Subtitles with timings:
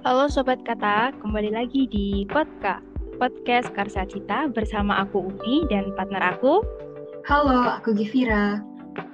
[0.00, 2.80] Halo Sobat Kata, kembali lagi di Podka,
[3.20, 6.64] Podcast Karsa Cita bersama aku Umi dan partner aku.
[7.28, 8.64] Halo, aku Givira.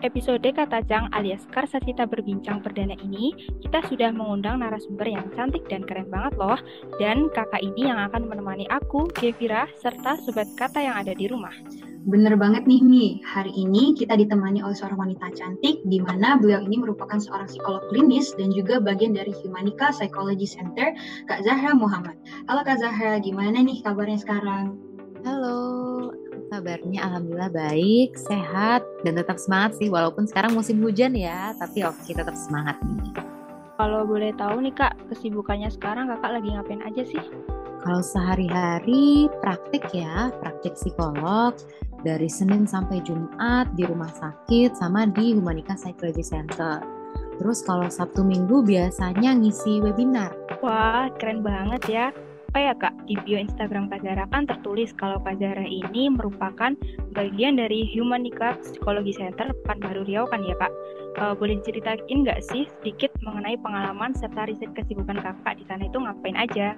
[0.07, 3.35] Episode Kata Cang alias Karsa Cita Berbincang Perdana ini,
[3.67, 6.58] kita sudah mengundang narasumber yang cantik dan keren banget loh.
[7.03, 11.53] Dan kakak ini yang akan menemani aku, Gevira, serta Sobat Kata yang ada di rumah.
[12.07, 16.62] Bener banget nih Mi, hari ini kita ditemani oleh seorang wanita cantik di mana beliau
[16.62, 20.95] ini merupakan seorang psikolog klinis dan juga bagian dari Humanica Psychology Center,
[21.27, 22.14] Kak Zahra Muhammad.
[22.47, 24.78] Halo Kak Zahra, gimana nih kabarnya sekarang?
[25.27, 26.14] Halo,
[26.55, 32.06] kabarnya alhamdulillah baik, sehat, dan tetap semangat sih walaupun sekarang musim hujan ya, tapi oke
[32.06, 33.19] tetap semangat nih.
[33.83, 37.25] Kalau boleh tahu nih kak, kesibukannya sekarang kakak lagi ngapain aja sih?
[37.82, 41.56] Kalau sehari-hari praktik ya, praktik psikolog
[42.02, 46.82] dari Senin sampai Jumat di rumah sakit sama di Humanika Psychology Center.
[47.36, 50.32] Terus kalau Sabtu Minggu biasanya ngisi webinar.
[50.64, 52.06] Wah, keren banget ya.
[52.56, 56.72] Apa ya kak, di bio Instagram Kak Zara kan tertulis kalau Kak Zara ini merupakan
[57.12, 60.72] bagian dari Humanika Psychology Center Pekanbaru Riau kan ya kak?
[61.20, 66.00] Uh, boleh diceritain nggak sih sedikit mengenai pengalaman serta riset kesibukan kakak di sana itu
[66.00, 66.72] ngapain aja?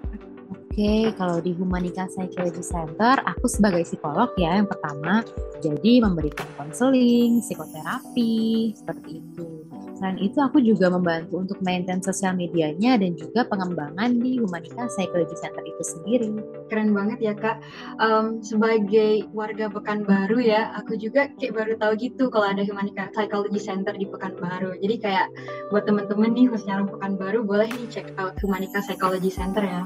[0.79, 5.27] Oke, kalau di Humanika Psychology Center, aku sebagai psikolog ya yang pertama,
[5.59, 9.67] jadi memberikan konseling, psikoterapi, seperti itu.
[9.99, 15.35] Selain itu, aku juga membantu untuk maintain sosial medianya dan juga pengembangan di Humanika Psychology
[15.35, 16.31] Center itu sendiri.
[16.71, 17.59] Keren banget ya kak.
[17.99, 23.59] Um, sebagai warga Pekanbaru ya, aku juga kayak baru tahu gitu kalau ada Humanika Psychology
[23.59, 24.79] Center di Pekanbaru.
[24.79, 25.27] Jadi kayak
[25.75, 29.83] buat temen-temen nih khususnya orang Pekanbaru boleh nih check out Humanika Psychology Center ya.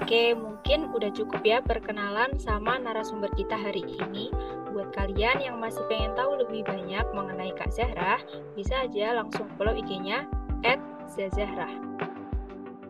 [0.00, 4.32] Oke, mungkin udah cukup ya perkenalan sama narasumber kita hari ini.
[4.72, 8.16] Buat kalian yang masih pengen tahu lebih banyak mengenai Kak Zahra,
[8.56, 10.24] bisa aja langsung follow IG-nya
[11.04, 11.68] @zazahra.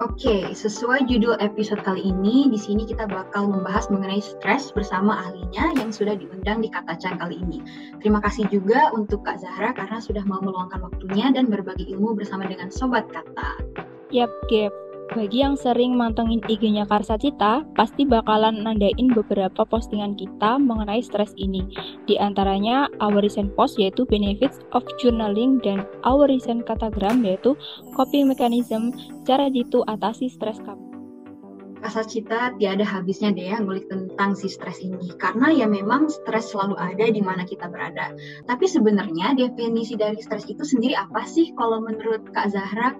[0.01, 5.77] Oke, sesuai judul episode kali ini, di sini kita bakal membahas mengenai stres bersama ahlinya
[5.77, 7.61] yang sudah diundang di Katacang kali ini.
[8.01, 12.49] Terima kasih juga untuk Kak Zahra karena sudah mau meluangkan waktunya dan berbagi ilmu bersama
[12.49, 13.61] dengan Sobat Kata.
[14.09, 14.73] Yap, Gap.
[15.11, 21.35] Bagi yang sering mantengin IG-nya Karsa Cita, pasti bakalan nandain beberapa postingan kita mengenai stres
[21.35, 21.67] ini.
[22.07, 27.59] Di antaranya our recent post yaitu benefits of journaling dan our recent katagram yaitu
[27.99, 28.95] coping mechanism,
[29.27, 30.91] cara jitu atasi stres kamu.
[31.83, 35.11] Karsa Cita tiada habisnya deh ya ngulik tentang si stres ini.
[35.19, 38.15] Karena ya memang stres selalu ada di mana kita berada.
[38.47, 42.95] Tapi sebenarnya definisi dari stres itu sendiri apa sih kalau menurut Kak Zahra?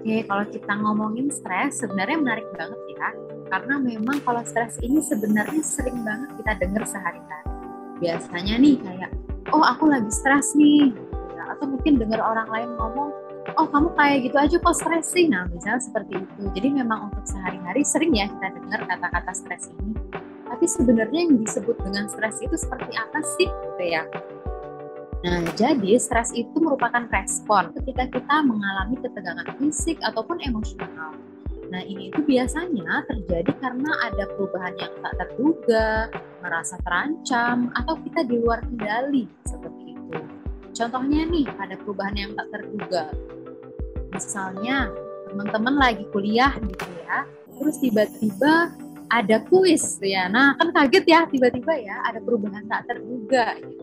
[0.00, 3.12] Oke, kalau kita ngomongin stres, sebenarnya menarik banget ya.
[3.52, 7.52] Karena memang kalau stres ini sebenarnya sering banget kita dengar sehari-hari.
[8.00, 9.12] Biasanya nih kayak,
[9.52, 10.96] oh aku lagi stres nih.
[11.36, 13.12] Ya, atau mungkin dengar orang lain ngomong,
[13.60, 15.28] oh kamu kayak gitu aja kok stres sih.
[15.28, 16.42] Nah, misalnya seperti itu.
[16.48, 19.92] Jadi memang untuk sehari-hari sering ya kita dengar kata-kata stres ini.
[20.48, 23.52] Tapi sebenarnya yang disebut dengan stres itu seperti apa sih?
[23.52, 24.08] Gitu ya.
[25.20, 31.12] Nah, jadi stres itu merupakan respon ketika kita mengalami ketegangan fisik ataupun emosional.
[31.70, 36.10] Nah, ini itu biasanya terjadi karena ada perubahan yang tak terduga,
[36.40, 40.18] merasa terancam, atau kita di luar kendali, seperti itu.
[40.74, 43.12] Contohnya nih, ada perubahan yang tak terduga.
[44.10, 44.90] Misalnya,
[45.30, 48.74] teman-teman lagi kuliah gitu ya, terus tiba-tiba
[49.10, 50.26] ada kuis ya.
[50.26, 53.79] Nah, kan kaget ya tiba-tiba ya ada perubahan tak terduga gitu.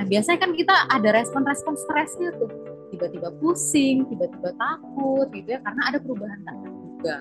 [0.00, 2.48] Nah, biasanya kan kita ada respon-respon stresnya tuh.
[2.88, 7.16] Tiba-tiba pusing, tiba-tiba takut gitu ya karena ada perubahan tak terduga.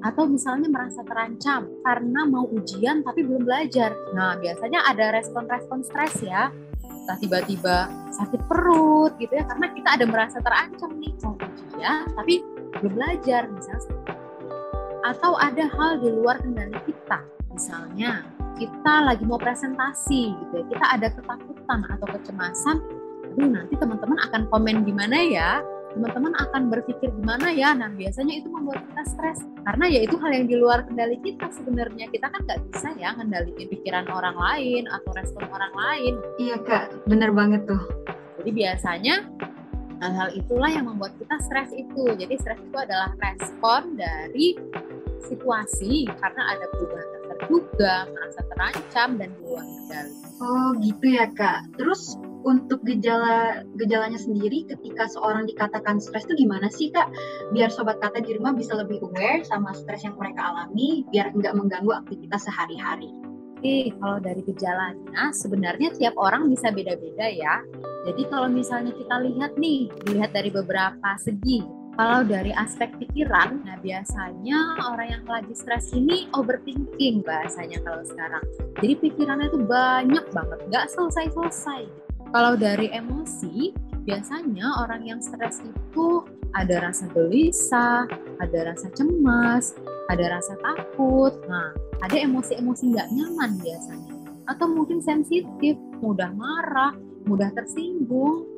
[0.00, 3.92] Atau misalnya merasa terancam karena mau ujian tapi belum belajar.
[4.16, 6.48] Nah, biasanya ada respon-respon stres ya.
[7.20, 12.40] Tiba-tiba sakit perut gitu ya karena kita ada merasa terancam nih mau ujian tapi
[12.80, 14.16] belum belajar misalnya
[15.04, 17.20] atau ada hal di luar kendali kita
[17.52, 18.24] misalnya
[18.54, 20.64] kita lagi mau presentasi gitu ya.
[20.70, 22.78] Kita ada ketakutan atau kecemasan
[23.34, 25.58] aduh nanti teman-teman akan komen gimana ya?
[25.94, 27.74] Teman-teman akan berpikir gimana ya?
[27.74, 29.42] Nah biasanya itu membuat kita stres.
[29.66, 32.06] Karena ya itu hal yang di luar kendali kita sebenarnya.
[32.14, 36.14] Kita kan nggak bisa ya ngendaliin pikiran orang lain atau respon orang lain.
[36.38, 37.06] Iya kak.
[37.10, 37.82] Bener banget tuh.
[38.38, 39.14] Jadi biasanya
[40.02, 42.14] hal-hal itulah yang membuat kita stres itu.
[42.14, 44.58] Jadi stres itu adalah respon dari
[45.26, 47.13] situasi karena ada perubahan
[47.44, 50.14] terduga, merasa terancam dan di luar kendali.
[50.40, 51.68] Oh gitu ya kak.
[51.76, 57.08] Terus untuk gejala gejalanya sendiri ketika seorang dikatakan stres itu gimana sih kak?
[57.52, 61.54] Biar sobat kata di rumah bisa lebih aware sama stres yang mereka alami, biar nggak
[61.56, 63.12] mengganggu aktivitas sehari-hari.
[63.64, 67.64] Oke, kalau dari gejalanya sebenarnya tiap orang bisa beda-beda ya.
[68.04, 71.64] Jadi kalau misalnya kita lihat nih, dilihat dari beberapa segi,
[71.94, 78.42] Kalau dari aspek pikiran, nah biasanya orang yang lagi stres ini overthinking bahasanya kalau sekarang.
[78.82, 81.86] Jadi pikirannya itu banyak banget, nggak selesai-selesai.
[82.34, 83.70] Kalau dari emosi,
[84.02, 86.26] biasanya orang yang stres itu
[86.58, 88.10] ada rasa gelisah,
[88.42, 89.78] ada rasa cemas,
[90.10, 91.30] ada rasa takut.
[91.46, 91.70] Nah,
[92.02, 94.14] ada emosi-emosi nggak nyaman biasanya.
[94.50, 96.90] Atau mungkin sensitif, mudah marah,
[97.22, 98.50] mudah tersinggung.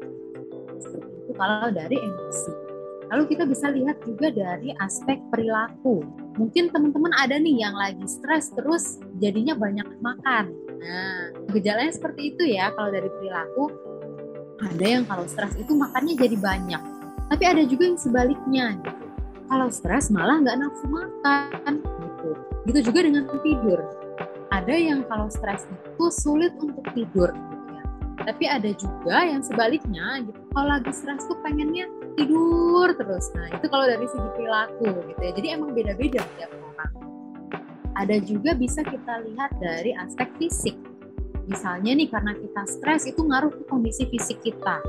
[0.81, 2.66] Seperti itu kalau dari emosi.
[3.07, 6.03] Lalu kita bisa lihat juga dari aspek perilaku.
[6.37, 10.51] Mungkin teman-teman ada nih yang lagi stres terus jadinya banyak makan.
[10.77, 13.71] Nah, gejalanya seperti itu ya kalau dari perilaku.
[14.57, 16.83] Ada yang kalau stres itu makannya jadi banyak.
[17.31, 18.67] Tapi ada juga yang sebaliknya.
[19.47, 22.31] Kalau stres malah nggak nafsu makan gitu.
[22.67, 23.81] Gitu juga dengan tidur.
[24.51, 27.85] Ada yang kalau stres itu sulit untuk tidur gitu ya.
[28.27, 30.41] Tapi ada juga yang sebaliknya gitu.
[30.51, 33.31] Kalau lagi stres tuh pengennya tidur terus.
[33.37, 35.33] Nah, itu kalau dari segi perilaku gitu ya.
[35.37, 36.93] Jadi emang beda-beda tiap orang.
[37.97, 40.77] Ada juga bisa kita lihat dari aspek fisik.
[41.47, 44.83] Misalnya nih karena kita stres itu ngaruh ke kondisi fisik kita.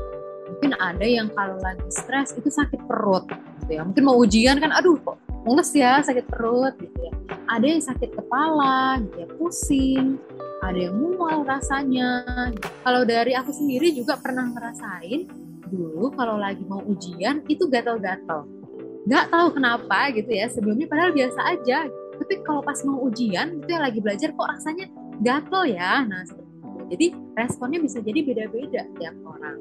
[0.47, 3.27] Mungkin ada yang kalau lagi stres itu sakit perut
[3.63, 3.83] gitu ya.
[3.85, 7.13] Mungkin mau ujian kan aduh kok mules ya sakit perut gitu ya.
[7.47, 10.19] Ada yang sakit kepala ya, pusing,
[10.59, 12.27] ada yang mual rasanya.
[12.83, 18.47] Kalau dari aku sendiri juga pernah ngerasain dulu kalau lagi mau ujian itu gatal-gatal.
[19.07, 21.87] Nggak tahu kenapa gitu ya, sebelumnya padahal biasa aja.
[22.17, 24.85] Tapi kalau pas mau ujian, itu yang lagi belajar kok rasanya
[25.21, 26.03] gatal ya.
[26.03, 26.25] Nah.
[26.87, 29.59] Jadi responnya bisa jadi beda-beda tiap orang.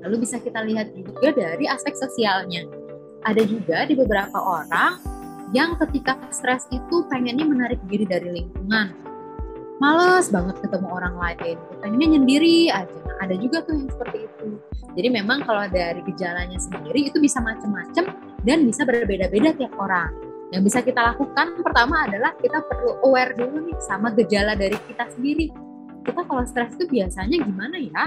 [0.00, 2.64] Lalu bisa kita lihat juga dari aspek sosialnya.
[3.26, 4.96] Ada juga di beberapa orang
[5.50, 9.09] yang ketika stres itu pengennya menarik diri dari lingkungan.
[9.80, 12.92] Males banget ketemu orang lain, pengennya nyendiri aja.
[13.08, 14.60] Nah, ada juga tuh yang seperti itu.
[14.92, 18.12] Jadi memang kalau dari gejalanya sendiri itu bisa macam-macam
[18.44, 20.12] dan bisa berbeda-beda tiap orang.
[20.52, 25.08] Yang bisa kita lakukan pertama adalah kita perlu aware dulu nih sama gejala dari kita
[25.16, 25.48] sendiri.
[26.04, 28.04] Kita kalau stres itu biasanya gimana ya?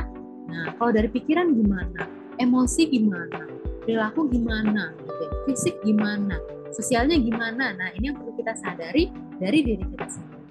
[0.53, 2.05] Nah, kalau dari pikiran gimana?
[2.37, 3.49] Emosi gimana?
[3.81, 4.93] Perilaku gimana?
[4.93, 5.25] Gitu.
[5.49, 6.37] Fisik gimana?
[6.69, 7.73] Sosialnya gimana?
[7.73, 9.09] Nah, ini yang perlu kita sadari
[9.41, 10.42] dari diri kita sendiri.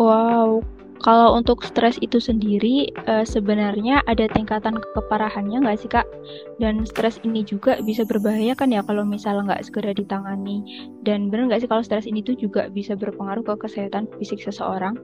[0.00, 0.64] Wow,
[1.04, 6.08] kalau untuk stres itu sendiri, uh, sebenarnya ada tingkatan keparahannya nggak sih kak?
[6.56, 10.64] Dan stres ini juga bisa berbahaya kan ya kalau misalnya nggak segera ditangani.
[11.04, 14.96] Dan benar nggak sih kalau stres ini tuh juga bisa berpengaruh ke kesehatan fisik seseorang?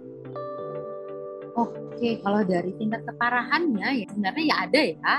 [1.57, 5.15] Oke, kalau dari tingkat keparahannya ya sebenarnya ya ada ya.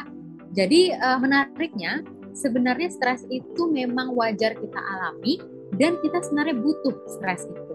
[0.57, 2.01] Jadi uh, menariknya,
[2.33, 5.37] sebenarnya stres itu memang wajar kita alami
[5.77, 7.73] dan kita sebenarnya butuh stres itu.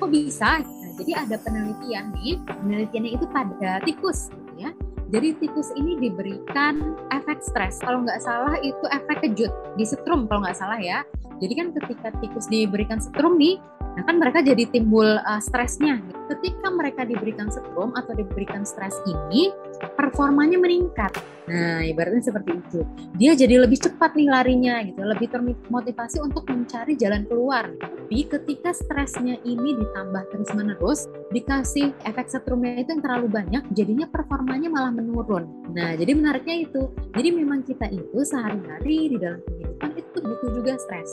[0.00, 0.60] Kok bisa?
[0.96, 4.70] Jadi ada penelitian nih, penelitiannya itu pada tikus, gitu ya.
[5.12, 7.76] Jadi tikus ini diberikan efek stres.
[7.84, 11.04] Kalau nggak salah itu efek kejut, di setrum kalau nggak salah ya.
[11.36, 13.60] Jadi kan ketika tikus diberikan setrum nih,
[13.98, 16.00] nah kan mereka jadi timbul uh, stresnya.
[16.32, 19.52] Ketika mereka diberikan setrum atau diberikan stres ini,
[19.94, 21.14] performanya meningkat.
[21.50, 22.80] Nah, ibaratnya seperti itu.
[23.18, 27.66] Dia jadi lebih cepat nih larinya gitu, lebih termotivasi untuk mencari jalan keluar.
[27.82, 34.70] Tapi ketika stresnya ini ditambah terus-menerus, dikasih efek setrumnya itu yang terlalu banyak, jadinya performanya
[34.70, 35.50] malah menurun.
[35.74, 36.94] Nah, jadi menariknya itu.
[37.10, 41.10] Jadi memang kita itu sehari-hari di dalam kehidupan itu butuh juga stres.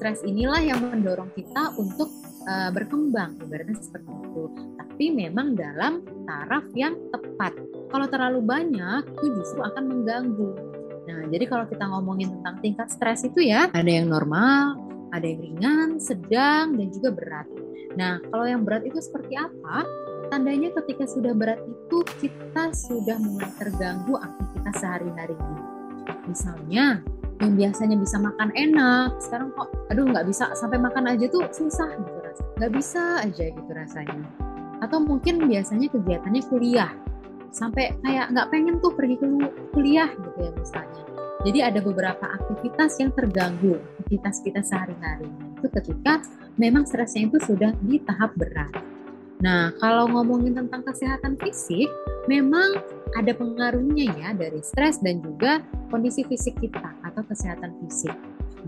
[0.00, 2.08] Stres inilah yang mendorong kita untuk
[2.48, 4.44] uh, berkembang, ibaratnya seperti itu.
[4.80, 7.52] Tapi memang dalam taraf yang tepat
[7.88, 10.52] kalau terlalu banyak itu justru akan mengganggu.
[11.08, 14.76] Nah, jadi kalau kita ngomongin tentang tingkat stres itu ya, ada yang normal,
[15.12, 17.48] ada yang ringan, sedang, dan juga berat.
[17.96, 19.88] Nah, kalau yang berat itu seperti apa?
[20.28, 25.36] Tandanya ketika sudah berat itu kita sudah mulai terganggu aktivitas sehari-hari.
[26.28, 27.00] Misalnya,
[27.40, 31.88] yang biasanya bisa makan enak, sekarang kok, aduh nggak bisa sampai makan aja tuh susah
[31.96, 32.52] gitu rasanya.
[32.60, 34.28] Nggak bisa aja gitu rasanya.
[34.84, 36.92] Atau mungkin biasanya kegiatannya kuliah,
[37.50, 39.26] sampai kayak nggak pengen tuh pergi ke
[39.72, 41.02] kuliah gitu ya misalnya.
[41.46, 43.78] Jadi ada beberapa aktivitas yang terganggu
[44.08, 45.30] aktivitas kita sehari-hari.
[45.60, 46.24] Itu ketika
[46.58, 48.72] memang stresnya itu sudah di tahap berat.
[49.38, 51.86] Nah, kalau ngomongin tentang kesehatan fisik,
[52.26, 52.82] memang
[53.14, 55.62] ada pengaruhnya ya dari stres dan juga
[55.94, 58.16] kondisi fisik kita atau kesehatan fisik.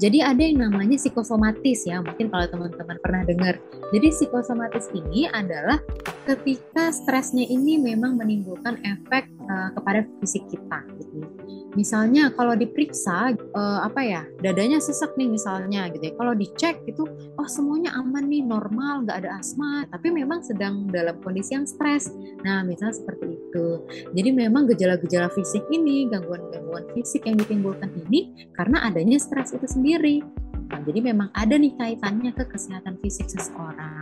[0.00, 3.60] Jadi ada yang namanya psikosomatis ya, mungkin kalau teman-teman pernah dengar.
[3.92, 5.76] Jadi psikosomatis ini adalah
[6.24, 11.26] ketika stresnya ini memang menimbulkan efek uh, kepada fisik kita gitu.
[11.74, 16.14] Misalnya kalau diperiksa uh, apa ya dadanya sesak nih misalnya gitu ya.
[16.14, 17.02] Kalau dicek itu
[17.34, 22.10] oh semuanya aman nih normal nggak ada asma tapi memang sedang dalam kondisi yang stres.
[22.42, 23.66] Nah misalnya seperti itu.
[24.14, 30.22] Jadi memang gejala-gejala fisik ini gangguan-gangguan fisik yang ditimbulkan ini karena adanya stres itu sendiri.
[30.70, 33.99] Nah, jadi memang ada nih kaitannya ke kesehatan fisik seseorang.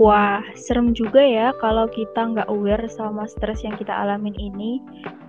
[0.00, 4.80] Wah, serem juga ya kalau kita nggak aware sama stres yang kita alamin ini.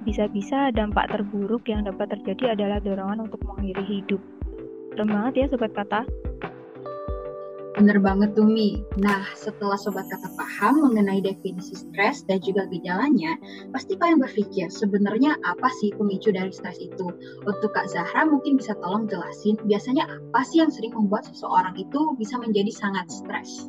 [0.08, 4.24] Bisa-bisa dampak terburuk yang dapat terjadi adalah dorongan untuk mengakhiri hidup.
[4.96, 6.08] Serem banget ya Sobat Kata.
[7.76, 8.80] Bener banget tuh Mi.
[8.96, 13.36] Nah, setelah Sobat Kata paham mengenai definisi stres dan juga gejalanya,
[13.76, 17.12] pasti kalian berpikir sebenarnya apa sih pemicu dari stres itu?
[17.44, 22.16] Untuk Kak Zahra mungkin bisa tolong jelasin biasanya apa sih yang sering membuat seseorang itu
[22.16, 23.68] bisa menjadi sangat stres?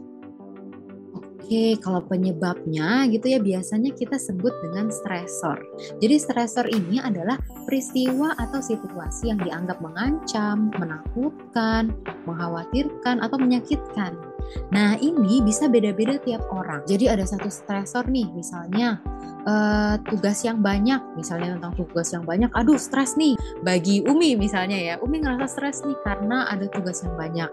[1.42, 5.58] Oke, kalau penyebabnya gitu ya biasanya kita sebut dengan stresor.
[5.98, 7.34] Jadi stresor ini adalah
[7.66, 11.90] peristiwa atau situasi yang dianggap mengancam, menakutkan,
[12.30, 14.14] mengkhawatirkan atau menyakitkan.
[14.70, 16.86] Nah, ini bisa beda-beda tiap orang.
[16.86, 19.02] Jadi ada satu stresor nih, misalnya
[19.42, 23.34] uh, tugas yang banyak, misalnya tentang tugas yang banyak, aduh stres nih.
[23.66, 27.50] Bagi Umi misalnya ya, Umi ngerasa stres nih karena ada tugas yang banyak.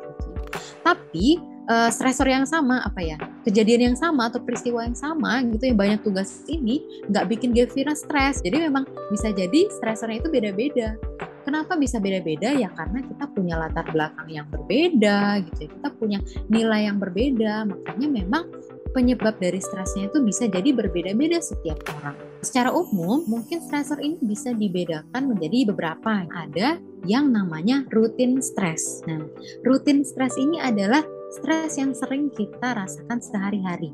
[0.85, 5.69] Tapi uh, stresor yang sama apa ya kejadian yang sama atau peristiwa yang sama gitu
[5.69, 10.97] yang banyak tugas ini nggak bikin Gevira stres jadi memang bisa jadi stresornya itu beda-beda
[11.45, 15.69] kenapa bisa beda-beda ya karena kita punya latar belakang yang berbeda gitu ya.
[15.79, 18.43] kita punya nilai yang berbeda makanya memang
[18.89, 22.17] penyebab dari stresnya itu bisa jadi berbeda-beda setiap orang.
[22.41, 26.25] Secara umum, mungkin stresor ini bisa dibedakan menjadi beberapa.
[26.25, 29.05] Ada yang namanya rutin stres.
[29.05, 29.21] Nah,
[29.61, 33.93] rutin stres ini adalah stres yang sering kita rasakan sehari-hari.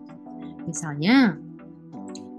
[0.66, 1.38] Misalnya,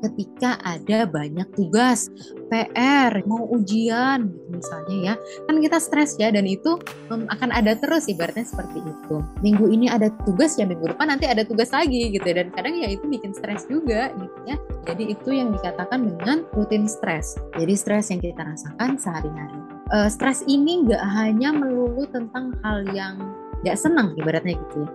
[0.05, 2.13] ketika ada banyak tugas,
[2.53, 5.15] PR, mau ujian gitu misalnya ya.
[5.49, 6.79] Kan kita stres ya dan itu
[7.11, 9.17] akan ada terus ibaratnya seperti itu.
[9.43, 12.93] Minggu ini ada tugas ya minggu depan nanti ada tugas lagi gitu dan kadang ya
[12.93, 14.57] itu bikin stres juga gitu ya.
[14.87, 17.35] Jadi itu yang dikatakan dengan rutin stres.
[17.59, 19.59] Jadi stres yang kita rasakan sehari-hari.
[19.91, 23.19] Uh, stres ini nggak hanya melulu tentang hal yang
[23.65, 24.91] nggak senang ibaratnya gitu ya.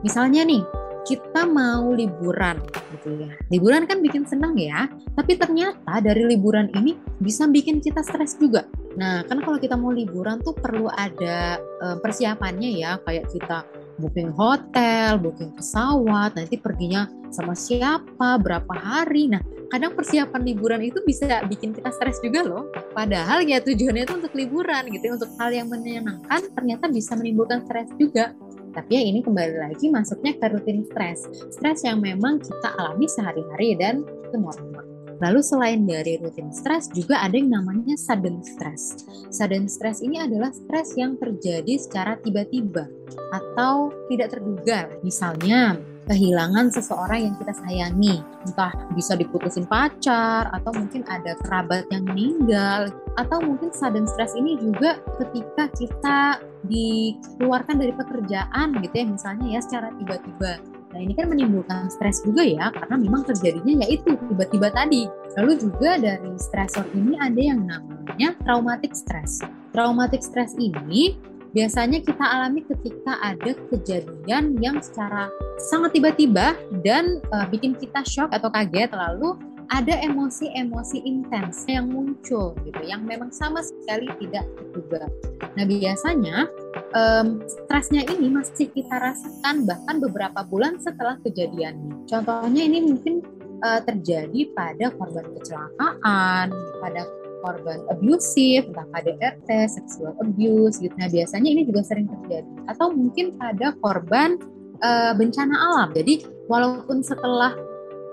[0.00, 0.62] Misalnya nih,
[1.04, 2.60] kita mau liburan
[2.96, 3.32] gitu ya.
[3.48, 8.68] Liburan kan bikin senang ya, tapi ternyata dari liburan ini bisa bikin kita stres juga.
[8.96, 13.64] Nah, kan kalau kita mau liburan tuh perlu ada uh, persiapannya ya, kayak kita
[14.00, 19.28] booking hotel, booking pesawat, nanti perginya sama siapa, berapa hari.
[19.28, 22.68] Nah, kadang persiapan liburan itu bisa bikin kita stres juga loh.
[22.92, 27.62] Padahal ya tujuannya itu untuk liburan gitu, ya, untuk hal yang menyenangkan ternyata bisa menimbulkan
[27.64, 28.34] stres juga.
[28.70, 31.26] Tapi ya ini kembali lagi masuknya ke rutin stres.
[31.54, 34.90] Stres yang memang kita alami sehari-hari dan itu normal.
[35.20, 39.04] Lalu selain dari rutin stres juga ada yang namanya sudden stress.
[39.28, 42.88] Sudden stress ini adalah stres yang terjadi secara tiba-tiba
[43.28, 44.88] atau tidak terduga.
[45.04, 45.76] Misalnya
[46.08, 52.88] kehilangan seseorang yang kita sayangi, entah bisa diputusin pacar atau mungkin ada kerabat yang meninggal
[53.18, 56.20] atau mungkin sudden stress ini juga ketika kita
[56.64, 62.42] dikeluarkan dari pekerjaan gitu ya misalnya ya secara tiba-tiba Nah ini kan menimbulkan stres juga
[62.42, 65.06] ya karena memang terjadinya yaitu tiba-tiba tadi.
[65.38, 69.38] Lalu juga dari stresor ini ada yang namanya traumatic stress.
[69.70, 71.14] Traumatic stress ini
[71.50, 75.30] biasanya kita alami ketika ada kejadian yang secara
[75.70, 76.54] sangat tiba-tiba
[76.86, 79.34] dan uh, bikin kita shock atau kaget lalu
[79.70, 85.06] ada emosi-emosi intens yang muncul gitu yang memang sama sekali tidak terduga.
[85.54, 86.50] Nah biasanya
[86.90, 92.02] um, stresnya ini masih kita rasakan bahkan beberapa bulan setelah kejadiannya.
[92.10, 93.22] Contohnya ini mungkin
[93.62, 96.50] uh, terjadi pada korban kecelakaan,
[96.82, 97.02] pada
[97.40, 100.92] korban abusive, entah KDRT, seksual abuse gitu.
[100.96, 102.48] Nah biasanya ini juga sering terjadi.
[102.68, 104.36] Atau mungkin pada korban
[104.80, 105.88] uh, bencana alam.
[105.92, 107.56] Jadi walaupun setelah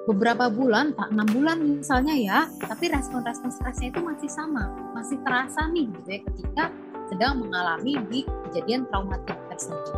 [0.08, 5.68] beberapa bulan, tak enam bulan misalnya ya, tapi respon-respon stresnya itu masih sama, masih terasa
[5.68, 6.64] nih gitu ya ketika
[7.12, 9.96] sedang mengalami di kejadian traumatik tersebut.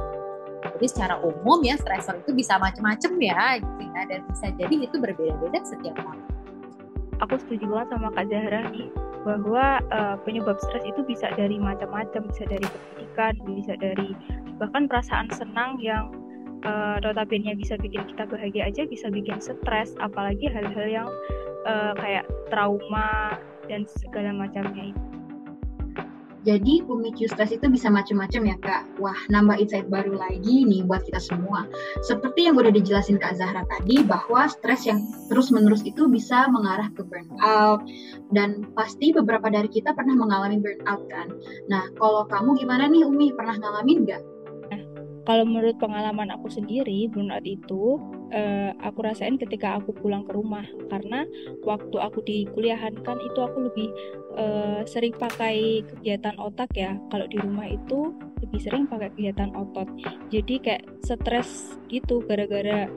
[0.60, 4.96] Jadi secara umum ya stresor itu bisa macam-macam ya, gitu ya, dan bisa jadi itu
[4.98, 6.26] berbeda-beda setiap orang.
[7.20, 8.90] Aku setuju banget sama Kak Zahra nih
[9.28, 14.16] bahwa uh, penyebab stres itu bisa dari macam-macam, bisa dari pendidikan, bisa dari
[14.60, 16.12] bahkan perasaan senang yang
[16.68, 17.00] uh,
[17.56, 21.10] bisa bikin kita bahagia aja bisa bikin stres apalagi hal-hal yang
[21.64, 23.40] uh, kayak trauma
[23.72, 25.09] dan segala macamnya itu
[26.48, 28.84] Jadi pemicu stres itu bisa macam-macam ya kak.
[29.04, 31.68] Wah nambah insight baru lagi nih buat kita semua.
[32.04, 37.04] Seperti yang udah dijelasin kak Zahra tadi bahwa stres yang terus-menerus itu bisa mengarah ke
[37.04, 37.84] burnout
[38.32, 41.28] dan pasti beberapa dari kita pernah mengalami burnout kan.
[41.68, 44.24] Nah kalau kamu gimana nih Umi pernah ngalamin nggak?
[45.30, 48.02] kalau menurut pengalaman aku sendiri burnout itu
[48.32, 50.66] uh, aku rasain ketika aku pulang ke rumah.
[50.90, 51.26] Karena
[51.66, 53.90] waktu aku di kuliahan kan itu aku lebih
[54.38, 56.98] uh, sering pakai kegiatan otak ya.
[57.10, 59.88] Kalau di rumah itu lebih sering pakai kegiatan otot.
[60.32, 62.88] Jadi kayak stres gitu gara-gara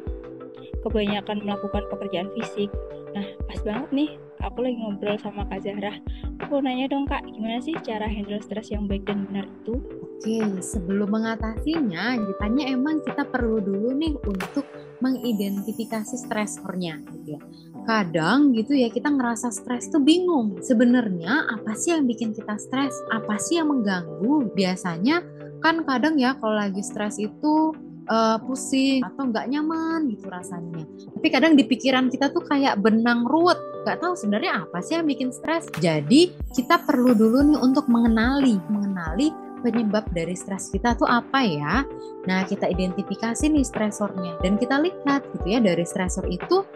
[0.83, 2.71] kebanyakan melakukan pekerjaan fisik
[3.12, 4.11] nah pas banget nih
[4.42, 5.95] aku lagi ngobrol sama Kak Zahra
[6.40, 9.81] aku nanya dong Kak gimana sih cara handle stres yang baik dan benar itu
[10.23, 14.62] Oke, sebelum mengatasinya, ditanya emang kita perlu dulu nih untuk
[15.02, 17.40] mengidentifikasi stresornya gitu ya.
[17.83, 20.62] Kadang gitu ya kita ngerasa stres tuh bingung.
[20.62, 22.95] Sebenarnya apa sih yang bikin kita stres?
[23.11, 24.54] Apa sih yang mengganggu?
[24.54, 25.26] Biasanya
[25.59, 27.75] kan kadang ya kalau lagi stres itu
[28.12, 30.85] uh, pusing atau nggak nyaman gitu rasanya.
[31.16, 33.57] Tapi kadang di pikiran kita tuh kayak benang ruwet,
[33.88, 35.73] nggak tahu sebenarnya apa sih yang bikin stres.
[35.81, 39.33] Jadi kita perlu dulu nih untuk mengenali, mengenali
[39.64, 41.87] penyebab dari stres kita tuh apa ya?
[42.28, 46.66] Nah, kita identifikasi nih stresornya dan kita lihat gitu ya dari stresor itu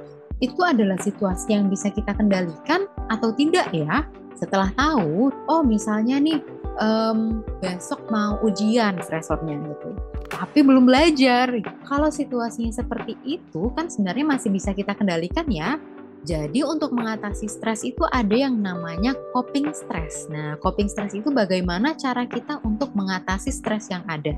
[0.41, 4.05] itu adalah situasi yang bisa kita kendalikan atau tidak ya.
[4.37, 6.45] Setelah tahu, oh misalnya nih
[6.81, 9.91] um, besok mau ujian stresornya gitu.
[10.27, 11.53] Tapi belum belajar.
[11.87, 15.81] Kalau situasinya seperti itu kan sebenarnya masih bisa kita kendalikan ya.
[16.27, 20.27] Jadi untuk mengatasi stres itu ada yang namanya coping stress.
[20.27, 24.35] Nah, coping stress itu bagaimana cara kita untuk mengatasi stres yang ada.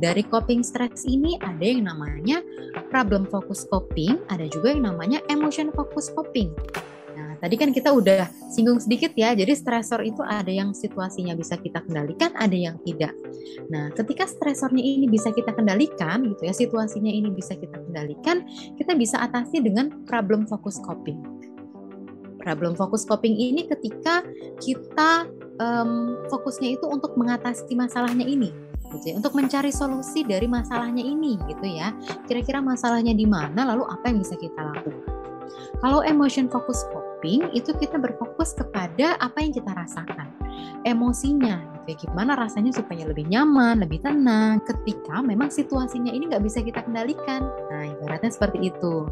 [0.00, 2.40] Dari coping stress ini ada yang namanya
[2.88, 6.56] problem focus coping, ada juga yang namanya emotion focus coping.
[7.36, 11.84] Tadi kan kita udah singgung sedikit ya, jadi stresor itu ada yang situasinya bisa kita
[11.84, 13.12] kendalikan, ada yang tidak.
[13.68, 18.46] Nah, ketika stresornya ini bisa kita kendalikan gitu ya, situasinya ini bisa kita kendalikan,
[18.80, 21.18] kita bisa atasi dengan problem focus coping.
[22.40, 24.22] Problem focus coping ini ketika
[24.62, 25.26] kita
[25.58, 28.54] um, fokusnya itu untuk mengatasi masalahnya ini,
[28.94, 31.90] gitu ya, untuk mencari solusi dari masalahnya ini gitu ya.
[32.30, 35.10] Kira-kira masalahnya di mana, lalu apa yang bisa kita lakukan.
[35.82, 36.86] Kalau emotion focus
[37.16, 40.28] coping itu kita berfokus kepada apa yang kita rasakan.
[40.84, 42.12] Emosinya gitu ya.
[42.12, 47.48] Gimana rasanya supaya lebih nyaman lebih tenang ketika memang situasinya ini nggak bisa kita kendalikan.
[47.72, 49.08] Nah ibaratnya seperti itu.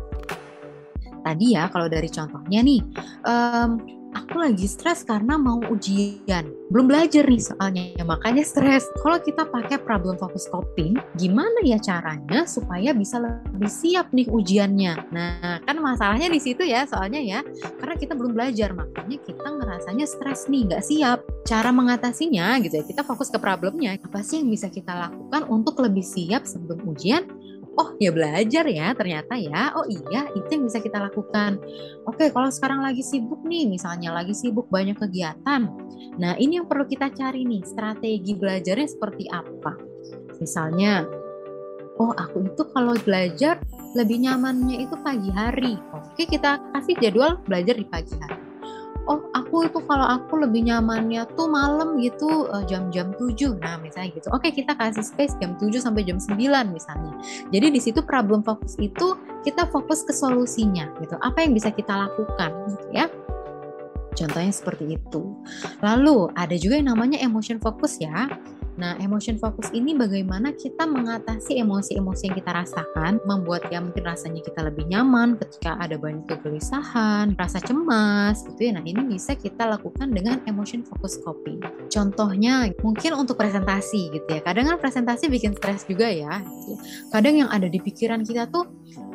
[1.24, 2.84] Tadi ya kalau dari contohnya nih
[3.24, 3.80] um,
[4.14, 6.48] aku lagi stres karena mau ujian.
[6.72, 8.88] Belum belajar nih soalnya, ya, makanya stres.
[9.02, 14.94] Kalau kita pakai problem focus coping, gimana ya caranya supaya bisa lebih siap nih ujiannya?
[15.12, 17.40] Nah, kan masalahnya di situ ya, soalnya ya,
[17.82, 21.18] karena kita belum belajar, makanya kita ngerasanya stres nih, nggak siap.
[21.44, 23.98] Cara mengatasinya gitu ya, kita fokus ke problemnya.
[24.00, 27.28] Apa sih yang bisa kita lakukan untuk lebih siap sebelum ujian?
[27.74, 29.74] Oh ya belajar ya ternyata ya.
[29.74, 31.58] Oh iya itu yang bisa kita lakukan.
[32.06, 35.70] Oke kalau sekarang lagi sibuk nih misalnya lagi sibuk banyak kegiatan.
[36.18, 39.72] Nah ini yang perlu kita cari nih strategi belajarnya seperti apa?
[40.38, 41.06] Misalnya
[41.98, 43.62] oh aku itu kalau belajar
[43.94, 45.74] lebih nyamannya itu pagi hari.
[45.94, 48.43] Oke kita kasih jadwal belajar di pagi hari
[49.04, 54.16] oh aku itu kalau aku lebih nyamannya tuh malam gitu uh, jam-jam 7 nah misalnya
[54.16, 54.28] gitu.
[54.32, 56.36] Oke kita kasih space jam 7 sampai jam 9
[56.72, 57.12] misalnya.
[57.52, 61.16] Jadi di situ problem fokus itu kita fokus ke solusinya gitu.
[61.20, 63.06] Apa yang bisa kita lakukan gitu ya?
[64.14, 65.34] Contohnya seperti itu.
[65.82, 68.30] Lalu ada juga yang namanya emotion focus ya.
[68.74, 74.42] Nah, emotion focus ini bagaimana kita mengatasi emosi-emosi yang kita rasakan, membuat ya mungkin rasanya
[74.42, 78.72] kita lebih nyaman ketika ada banyak kegelisahan, rasa cemas, gitu ya.
[78.74, 81.62] Nah, ini bisa kita lakukan dengan emotion focus coping.
[81.86, 84.42] Contohnya, mungkin untuk presentasi gitu ya.
[84.42, 86.42] Kadang kan presentasi bikin stres juga ya.
[86.42, 86.78] Gitu ya.
[87.14, 88.66] Kadang yang ada di pikiran kita tuh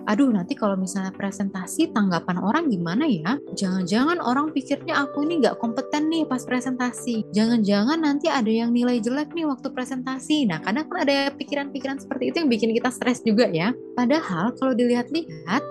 [0.06, 3.36] aduh nanti kalau misalnya presentasi tanggapan orang gimana ya?
[3.58, 7.28] Jangan-jangan orang pikirnya aku ini nggak kompeten nih pas presentasi.
[7.34, 10.48] Jangan-jangan nanti ada yang nilai jelek nih waktu presentasi.
[10.48, 13.76] Nah kadang kan ada pikiran-pikiran seperti itu yang bikin kita stres juga ya.
[13.98, 15.64] Padahal kalau dilihat-lihat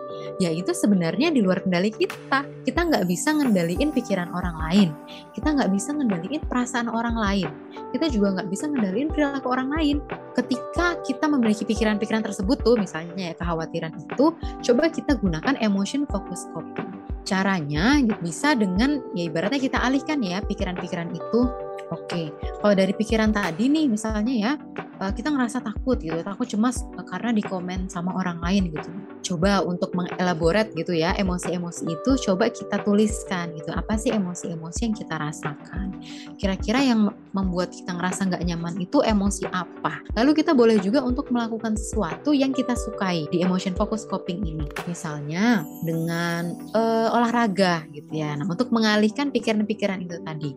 [0.43, 2.45] ya itu sebenarnya di luar kendali kita.
[2.67, 4.89] Kita nggak bisa ngendaliin pikiran orang lain.
[5.33, 7.49] Kita nggak bisa ngendaliin perasaan orang lain.
[7.95, 9.97] Kita juga nggak bisa ngendaliin perilaku orang lain.
[10.37, 14.35] Ketika kita memiliki pikiran-pikiran tersebut tuh, misalnya ya kekhawatiran itu,
[14.67, 16.91] coba kita gunakan emotion focus coping.
[17.23, 21.41] Caranya bisa dengan ya ibaratnya kita alihkan ya pikiran-pikiran itu.
[21.89, 22.29] Oke,
[22.61, 24.53] kalau dari pikiran tadi nih misalnya ya,
[25.01, 28.91] uh, kita ngerasa takut gitu, takut cemas uh, karena dikomen sama orang lain gitu.
[29.35, 33.73] Coba untuk mengelaborate gitu ya emosi-emosi itu coba kita tuliskan gitu.
[33.73, 35.97] Apa sih emosi-emosi yang kita rasakan?
[36.37, 40.05] Kira-kira yang membuat kita ngerasa nggak nyaman itu emosi apa?
[40.13, 44.65] Lalu kita boleh juga untuk melakukan sesuatu yang kita sukai di emotion focus coping ini.
[44.85, 48.37] Misalnya dengan uh, olahraga gitu ya.
[48.37, 50.53] Nah, untuk mengalihkan pikiran-pikiran itu tadi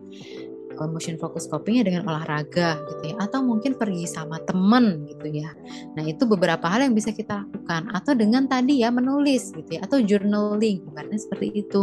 [0.80, 3.14] motion focus copingnya dengan olahraga gitu ya.
[3.20, 5.50] Atau mungkin pergi sama temen gitu ya.
[5.98, 7.92] Nah itu beberapa hal yang bisa kita lakukan.
[7.92, 9.80] Atau dengan tadi ya menulis gitu ya.
[9.84, 11.82] Atau journaling ibaratnya seperti itu.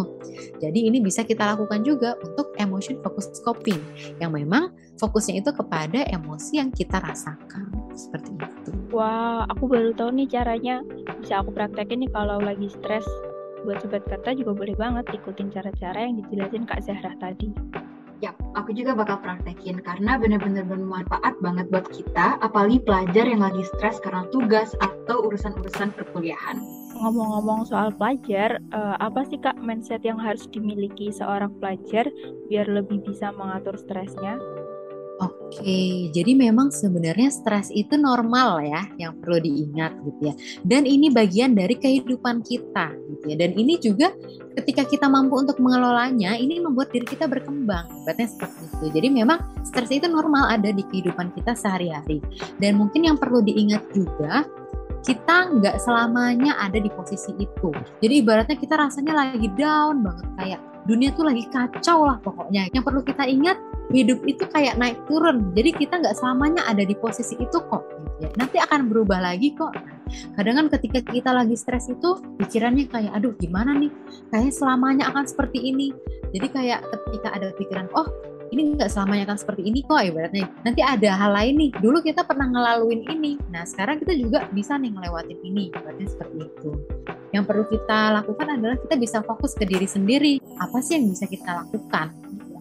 [0.57, 3.79] Jadi ini bisa kita lakukan juga untuk emotion focus coping
[4.17, 7.71] yang memang fokusnya itu kepada emosi yang kita rasakan.
[7.95, 8.71] Seperti itu.
[8.91, 10.81] Wah aku baru tahu nih caranya.
[11.21, 13.05] Bisa aku praktekin nih kalau lagi stres.
[13.67, 17.51] Buat sobat kata juga boleh banget ikutin cara-cara yang dijelasin Kak Zahra tadi.
[18.19, 23.63] Ya, aku juga bakal praktekin karena benar-benar bermanfaat banget buat kita, apalagi pelajar yang lagi
[23.63, 26.59] stres karena tugas atau urusan-urusan perkuliahan.
[26.99, 32.11] Ngomong-ngomong soal pelajar, uh, apa sih kak mindset yang harus dimiliki seorang pelajar
[32.51, 34.35] biar lebih bisa mengatur stresnya?
[35.19, 40.33] Oke, jadi memang sebenarnya stres itu normal ya, yang perlu diingat gitu ya.
[40.63, 43.35] Dan ini bagian dari kehidupan kita gitu ya.
[43.35, 44.15] Dan ini juga
[44.55, 47.91] ketika kita mampu untuk mengelolanya, ini membuat diri kita berkembang.
[48.07, 48.85] Berarti seperti itu.
[48.95, 52.23] Jadi memang stres itu normal ada di kehidupan kita sehari-hari.
[52.55, 54.47] Dan mungkin yang perlu diingat juga
[55.03, 57.71] kita nggak selamanya ada di posisi itu.
[57.99, 62.71] Jadi ibaratnya kita rasanya lagi down banget kayak dunia tuh lagi kacau lah pokoknya.
[62.71, 63.57] Yang perlu kita ingat
[63.89, 65.49] hidup itu kayak naik turun.
[65.57, 67.83] Jadi kita nggak selamanya ada di posisi itu kok.
[68.21, 69.73] Ya nanti akan berubah lagi kok.
[70.37, 73.91] Kadang kan ketika kita lagi stres itu pikirannya kayak aduh gimana nih?
[74.33, 75.93] Kayaknya selamanya akan seperti ini.
[76.29, 78.09] Jadi kayak ketika ada pikiran oh
[78.49, 80.49] ini nggak selamanya akan seperti ini kok ibaratnya.
[80.65, 81.71] Nanti ada hal lain nih.
[81.77, 83.37] Dulu kita pernah ngelaluin ini.
[83.53, 86.71] Nah sekarang kita juga bisa nih ngelewatin ini ibaratnya seperti itu.
[87.29, 90.41] Yang perlu kita lakukan adalah kita bisa fokus ke diri sendiri.
[90.57, 92.09] Apa sih yang bisa kita lakukan?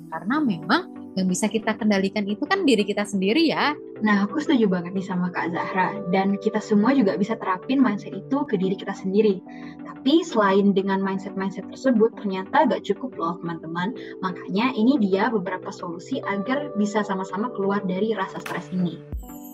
[0.09, 3.73] Karena memang yang bisa kita kendalikan itu kan diri kita sendiri ya.
[4.05, 5.97] Nah, aku setuju banget nih sama Kak Zahra.
[6.13, 9.41] Dan kita semua juga bisa terapin mindset itu ke diri kita sendiri.
[9.87, 13.97] Tapi selain dengan mindset-mindset tersebut, ternyata gak cukup loh teman-teman.
[14.23, 18.99] Makanya ini dia beberapa solusi agar bisa sama-sama keluar dari rasa stres ini.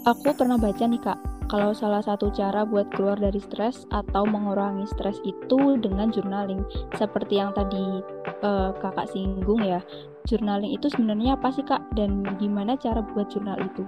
[0.04, 1.16] Aku pernah baca nih kak,
[1.48, 6.60] kalau salah satu cara buat keluar dari stres atau mengurangi stres itu dengan journaling.
[6.96, 8.04] Seperti yang tadi
[8.44, 9.80] uh, kakak singgung ya,
[10.28, 13.82] journaling itu sebenarnya apa sih Kak dan gimana cara buat jurnal itu?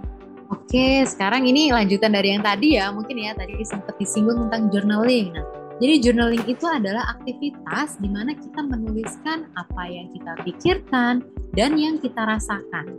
[0.48, 5.34] Oke, sekarang ini lanjutan dari yang tadi ya, mungkin ya tadi sempat disinggung tentang journaling.
[5.34, 11.76] Nah, jadi journaling itu adalah aktivitas di mana kita menuliskan apa yang kita pikirkan dan
[11.76, 12.96] yang kita rasakan.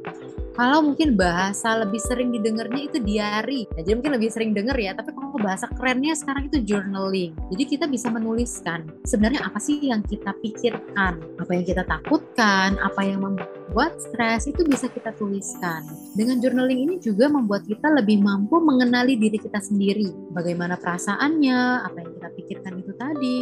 [0.58, 3.70] Kalau mungkin bahasa lebih sering didengarnya itu diary.
[3.78, 7.38] Nah, jadi mungkin lebih sering dengar ya, tapi kalau bahasa kerennya sekarang itu journaling.
[7.54, 13.02] Jadi kita bisa menuliskan sebenarnya apa sih yang kita pikirkan, apa yang kita takutkan, apa
[13.06, 13.54] yang membuat
[13.97, 15.84] stres itu bisa kita tuliskan.
[16.15, 21.97] Dengan journaling ini juga membuat kita lebih mampu mengenali diri kita sendiri, bagaimana perasaannya, apa
[22.01, 23.38] yang kita pikirkan itu tadi.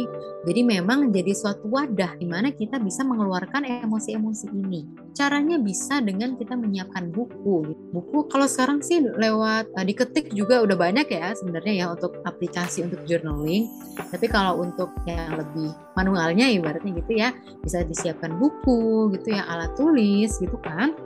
[0.46, 4.84] Jadi memang jadi suatu wadah di mana kita bisa mengeluarkan emosi-emosi ini.
[5.16, 7.72] Caranya bisa dengan kita menyiapkan buku.
[7.94, 12.84] Buku kalau sekarang sih lewat uh, diketik juga udah banyak ya sebenarnya ya untuk aplikasi
[12.84, 13.70] untuk journaling.
[13.96, 17.32] Tapi kalau untuk yang lebih manualnya ibaratnya gitu ya
[17.64, 20.96] bisa disiapkan buku gitu ya alat tulis gitu kan.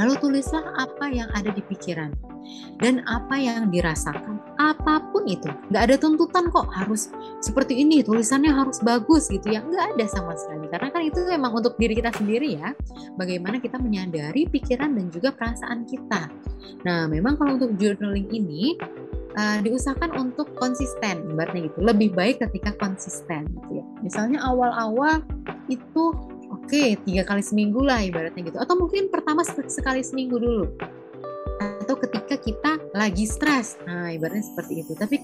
[0.00, 2.16] Lalu tulislah apa yang ada di pikiran
[2.80, 4.40] dan apa yang dirasakan.
[4.56, 7.12] Apa pun itu, nggak ada tuntutan kok harus
[7.44, 9.60] seperti ini, tulisannya harus bagus gitu ya.
[9.60, 10.64] Nggak ada sama sekali.
[10.72, 12.72] Karena kan itu memang untuk diri kita sendiri ya.
[13.20, 16.32] Bagaimana kita menyadari pikiran dan juga perasaan kita.
[16.88, 18.80] Nah, memang kalau untuk journaling ini,
[19.36, 25.24] uh, diusahakan untuk konsisten ibaratnya gitu lebih baik ketika konsisten gitu ya misalnya awal-awal
[25.70, 26.12] itu
[26.62, 30.64] oke okay, tiga kali seminggu lah ibaratnya gitu atau mungkin pertama sekali seminggu dulu
[31.82, 33.76] atau ketika kita lagi stres.
[33.84, 34.92] Nah, ibaratnya seperti itu.
[34.94, 35.20] Tapi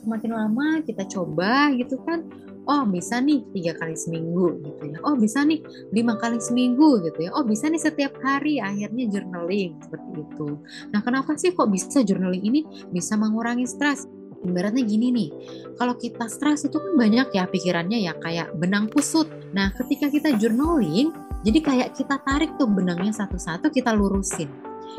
[0.00, 2.24] semakin lama kita coba gitu kan,
[2.64, 4.98] oh bisa nih tiga kali seminggu gitu ya.
[5.04, 5.60] Oh bisa nih
[5.92, 7.30] lima kali seminggu gitu ya.
[7.36, 10.48] Oh bisa nih setiap hari akhirnya journaling seperti itu.
[10.90, 14.08] Nah, kenapa sih kok bisa journaling ini bisa mengurangi stres?
[14.40, 15.28] Ibaratnya gini nih,
[15.76, 19.28] kalau kita stres itu kan banyak ya pikirannya ya kayak benang kusut.
[19.52, 21.12] Nah, ketika kita journaling,
[21.44, 24.48] jadi kayak kita tarik tuh benangnya satu-satu kita lurusin.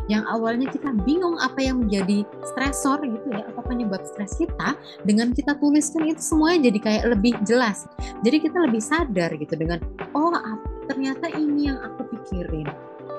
[0.07, 5.35] Yang awalnya kita bingung apa yang menjadi stresor gitu ya apa penyebab stres kita dengan
[5.35, 7.89] kita tuliskan itu semuanya jadi kayak lebih jelas.
[8.23, 9.83] Jadi kita lebih sadar gitu dengan
[10.15, 10.31] oh
[10.87, 12.67] ternyata ini yang aku pikirin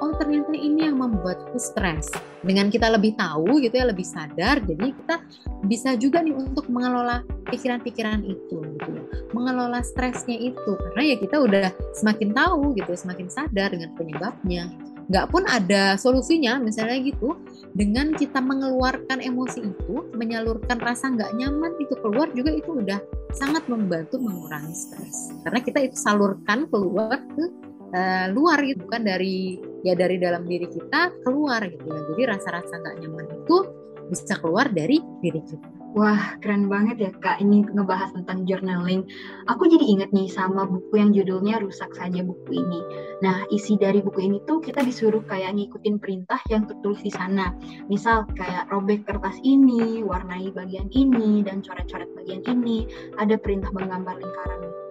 [0.03, 2.11] oh ternyata ini yang membuatku stres.
[2.43, 5.23] Dengan kita lebih tahu gitu ya, lebih sadar, jadi kita
[5.71, 9.03] bisa juga nih untuk mengelola pikiran-pikiran itu gitu ya.
[9.31, 14.67] Mengelola stresnya itu karena ya kita udah semakin tahu gitu, semakin sadar dengan penyebabnya
[15.11, 17.35] nggak pun ada solusinya misalnya gitu
[17.75, 22.97] dengan kita mengeluarkan emosi itu menyalurkan rasa nggak nyaman itu keluar juga itu udah
[23.35, 27.45] sangat membantu mengurangi stres karena kita itu salurkan keluar ke
[27.95, 32.73] uh, luar gitu bukan dari ya dari dalam diri kita keluar gitu ya jadi rasa-rasa
[32.81, 33.57] nggak nyaman itu
[34.11, 39.05] bisa keluar dari diri kita Wah, keren banget ya Kak ini ngebahas tentang journaling.
[39.45, 42.81] Aku jadi inget nih sama buku yang judulnya Rusak Saja Buku Ini.
[43.21, 47.53] Nah, isi dari buku ini tuh kita disuruh kayak ngikutin perintah yang tertulis di sana.
[47.93, 52.89] Misal kayak robek kertas ini, warnai bagian ini, dan coret-coret bagian ini.
[53.21, 54.17] Ada perintah menggambar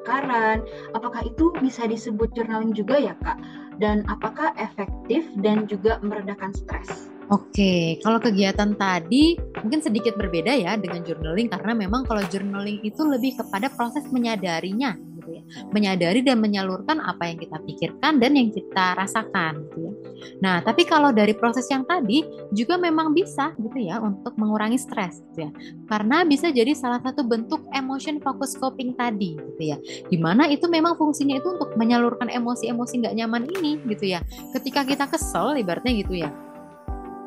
[0.02, 0.66] lingkaran-lingkaran.
[0.98, 3.38] Apakah itu bisa disebut journaling juga ya Kak?
[3.80, 7.10] Dan apakah efektif dan juga meredakan stres?
[7.32, 13.00] Oke, kalau kegiatan tadi mungkin sedikit berbeda ya dengan journaling karena memang kalau journaling itu
[13.08, 15.44] lebih kepada proses menyadarinya gitu ya.
[15.72, 19.91] Menyadari dan menyalurkan apa yang kita pikirkan dan yang kita rasakan gitu ya.
[20.40, 25.22] Nah, tapi kalau dari proses yang tadi juga memang bisa gitu ya untuk mengurangi stres
[25.32, 25.52] gitu ya.
[25.88, 29.78] Karena bisa jadi salah satu bentuk emotion focus coping tadi gitu ya.
[30.08, 34.20] Di mana itu memang fungsinya itu untuk menyalurkan emosi-emosi nggak nyaman ini gitu ya.
[34.54, 36.32] Ketika kita kesel ibaratnya gitu ya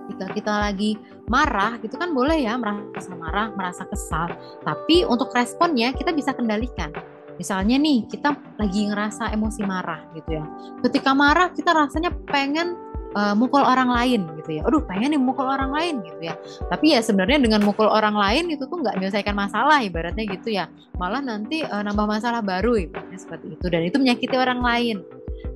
[0.04, 1.00] ketika kita lagi
[1.32, 4.36] marah gitu kan boleh ya merasa marah, merasa kesal.
[4.60, 6.92] Tapi untuk responnya kita bisa kendalikan.
[7.34, 10.44] Misalnya nih kita lagi ngerasa emosi marah gitu ya.
[10.86, 12.78] Ketika marah kita rasanya pengen
[13.14, 14.62] uh, mukul orang lain gitu ya.
[14.66, 16.34] Aduh pengen nih mukul orang lain gitu ya.
[16.68, 20.68] Tapi ya sebenarnya dengan mukul orang lain itu tuh nggak menyelesaikan masalah ibaratnya gitu ya.
[20.98, 24.96] Malah nanti uh, nambah masalah baru ibaratnya seperti itu dan itu menyakiti orang lain.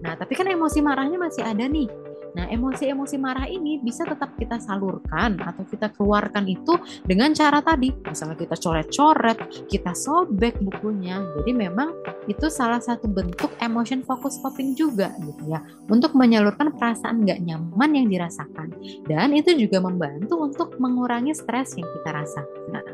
[0.00, 2.07] Nah tapi kan emosi marahnya masih ada nih.
[2.38, 7.90] Nah, emosi-emosi marah ini bisa tetap kita salurkan atau kita keluarkan itu dengan cara tadi.
[7.90, 11.18] Misalnya kita coret-coret, kita sobek bukunya.
[11.34, 11.90] Jadi memang
[12.30, 15.58] itu salah satu bentuk emotion focus coping juga gitu ya.
[15.90, 18.70] Untuk menyalurkan perasaan nggak nyaman yang dirasakan.
[19.10, 22.86] Dan itu juga membantu untuk mengurangi stres yang kita rasakan.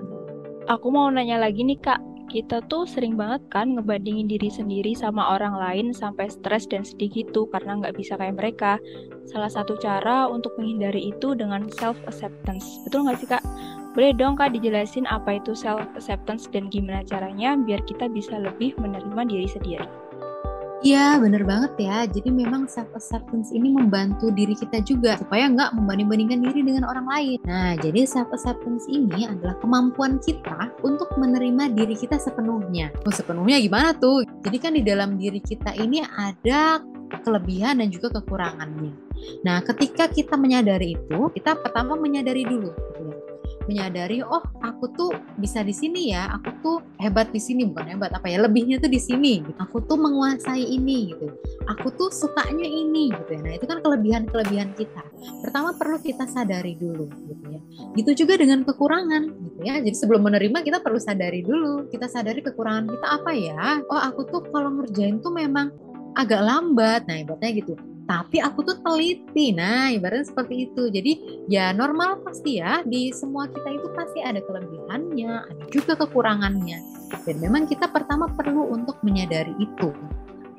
[0.65, 2.01] Aku mau nanya lagi nih Kak,
[2.35, 7.07] kita tuh sering banget kan ngebandingin diri sendiri sama orang lain sampai stres dan sedih
[7.15, 8.83] gitu karena nggak bisa kayak mereka.
[9.31, 12.83] Salah satu cara untuk menghindari itu dengan self-acceptance.
[12.83, 13.45] Betul nggak sih kak?
[13.95, 19.23] Boleh dong kak dijelasin apa itu self-acceptance dan gimana caranya biar kita bisa lebih menerima
[19.31, 20.04] diri sendiri.
[20.85, 22.05] Iya, bener banget ya.
[22.05, 27.09] Jadi memang self acceptance ini membantu diri kita juga supaya nggak membanding-bandingkan diri dengan orang
[27.09, 27.41] lain.
[27.49, 32.93] Nah, jadi self acceptance ini adalah kemampuan kita untuk menerima diri kita sepenuhnya.
[33.09, 34.29] Oh, sepenuhnya gimana tuh?
[34.45, 36.85] Jadi kan di dalam diri kita ini ada
[37.25, 38.93] kelebihan dan juga kekurangannya.
[39.41, 42.69] Nah, ketika kita menyadari itu, kita pertama menyadari dulu.
[42.69, 43.34] Gitu ya
[43.65, 47.65] menyadari oh aku tuh bisa di sini ya aku tuh hebat di sini.
[47.69, 49.57] Bukan hebat apa ya lebihnya tuh di sini gitu.
[49.57, 51.33] aku tuh menguasai ini gitu.
[51.71, 53.41] Aku tuh sukanya ini gitu ya.
[53.41, 55.03] Nah itu kan kelebihan kelebihan kita.
[55.41, 57.61] Pertama perlu kita sadari dulu gitu ya.
[57.97, 59.81] Gitu juga dengan kekurangan gitu ya.
[59.81, 61.89] Jadi sebelum menerima kita perlu sadari dulu.
[61.89, 63.81] Kita sadari kekurangan kita apa ya?
[63.89, 65.73] Oh aku tuh kalau ngerjain tuh memang
[66.15, 67.09] agak lambat.
[67.09, 67.75] Nah ibaratnya gitu
[68.05, 69.53] tapi aku tuh teliti.
[69.53, 70.89] Nah, ibaratnya seperti itu.
[70.93, 71.13] Jadi
[71.49, 76.79] ya normal pasti ya di semua kita itu pasti ada kelebihannya, ada juga kekurangannya.
[77.25, 79.93] Dan memang kita pertama perlu untuk menyadari itu.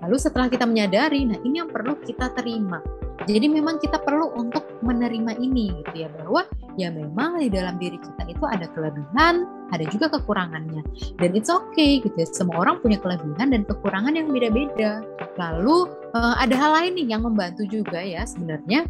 [0.06, 2.78] Lalu setelah kita menyadari, nah ini yang perlu kita terima.
[3.26, 6.46] Jadi memang kita perlu untuk menerima ini gitu ya bahwa
[6.78, 10.86] ya memang di dalam diri kita itu ada kelebihan, ada juga kekurangannya.
[11.18, 12.28] Dan it's okay gitu ya.
[12.30, 15.02] Semua orang punya kelebihan dan kekurangan yang beda-beda.
[15.42, 18.86] Lalu uh, ada hal lain nih yang membantu juga ya sebenarnya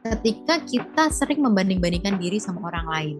[0.00, 3.16] ketika kita sering membanding-bandingkan diri sama orang lain.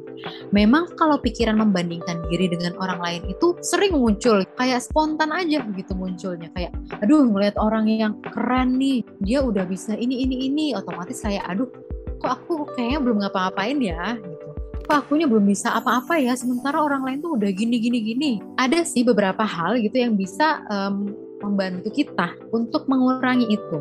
[0.51, 5.93] Memang kalau pikiran membandingkan diri dengan orang lain itu sering muncul, kayak spontan aja begitu
[5.93, 6.49] munculnya.
[6.57, 6.73] Kayak,
[7.05, 11.69] aduh ngeliat orang yang keren nih, dia udah bisa ini, ini, ini, otomatis kayak, aduh
[12.21, 14.49] kok aku kayaknya belum ngapa-ngapain ya, gitu.
[14.89, 18.33] Kok akunya belum bisa apa-apa ya, sementara orang lain tuh udah gini, gini, gini.
[18.57, 21.13] Ada sih beberapa hal gitu yang bisa um,
[21.45, 23.79] membantu kita untuk mengurangi itu.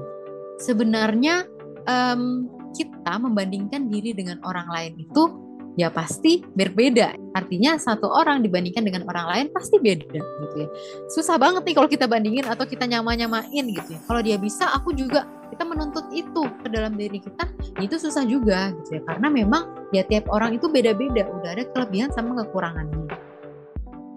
[0.59, 1.47] Sebenarnya
[1.87, 7.15] um, kita membandingkan diri dengan orang lain itu ya pasti berbeda.
[7.31, 10.67] Artinya satu orang dibandingkan dengan orang lain pasti beda gitu ya.
[11.07, 13.99] Susah banget nih kalau kita bandingin atau kita nyama-nyamain gitu ya.
[14.03, 15.23] Kalau dia bisa, aku juga
[15.55, 17.47] kita menuntut itu ke dalam diri kita,
[17.79, 19.01] ya itu susah juga gitu ya.
[19.07, 23.07] Karena memang ya tiap orang itu beda-beda, udah ada kelebihan sama kekurangannya.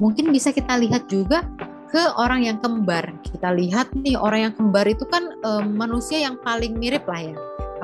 [0.02, 1.46] Mungkin bisa kita lihat juga
[1.94, 3.06] ke orang yang kembar.
[3.22, 7.36] Kita lihat nih orang yang kembar itu kan um, manusia yang paling mirip lah ya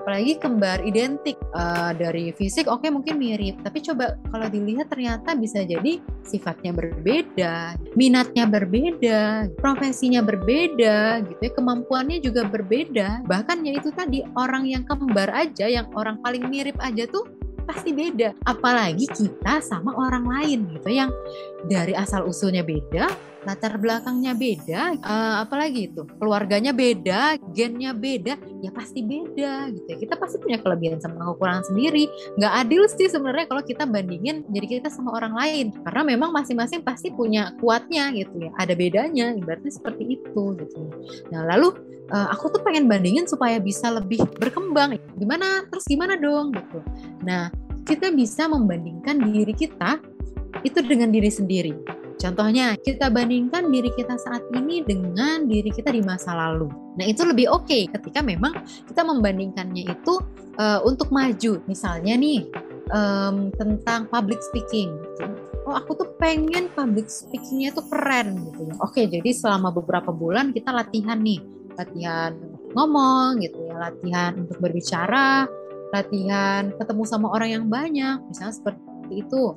[0.08, 3.60] apalagi kembar identik uh, dari fisik oke okay, mungkin mirip.
[3.60, 11.52] Tapi coba kalau dilihat ternyata bisa jadi sifatnya berbeda minatnya berbeda profesinya berbeda gitu ya
[11.52, 13.28] kemampuannya juga berbeda.
[13.28, 17.28] Bahkan ya itu tadi orang yang kembar aja yang orang paling mirip aja tuh
[17.68, 18.32] pasti beda.
[18.48, 21.12] Apalagi kita sama orang lain gitu yang
[21.68, 23.12] dari asal usulnya beda
[23.46, 29.96] latar belakangnya beda uh, apalagi itu keluarganya beda gennya beda ya pasti beda gitu ya.
[29.96, 32.10] Kita pasti punya kelebihan sama kekurangan sendiri.
[32.36, 35.66] Nggak adil sih sebenarnya kalau kita bandingin jadi kita sama orang lain.
[35.86, 38.50] Karena memang masing-masing pasti punya kuatnya gitu ya.
[38.58, 40.90] Ada bedanya ibaratnya seperti itu gitu
[41.28, 41.74] nah lalu
[42.12, 44.96] uh, aku tuh pengen bandingin supaya bisa lebih berkembang.
[45.16, 45.64] Gimana?
[45.68, 46.52] Terus gimana dong?
[46.56, 46.78] Gitu.
[47.24, 47.52] Nah
[47.88, 49.96] kita bisa membandingkan diri kita
[50.60, 56.02] itu dengan diri sendiri Contohnya, kita bandingkan diri kita saat ini dengan diri kita di
[56.02, 56.66] masa lalu.
[56.98, 58.58] Nah, itu lebih oke okay ketika memang
[58.90, 60.18] kita membandingkannya itu
[60.58, 61.62] uh, untuk maju.
[61.70, 62.42] Misalnya nih,
[62.90, 64.90] um, tentang public speaking.
[65.62, 68.74] Oh, aku tuh pengen public speakingnya itu keren gitu ya.
[68.82, 71.38] Oke, jadi selama beberapa bulan kita latihan nih
[71.78, 72.34] latihan
[72.74, 75.46] ngomong gitu ya, latihan untuk berbicara,
[75.92, 79.56] latihan ketemu sama orang yang banyak, misalnya seperti itu.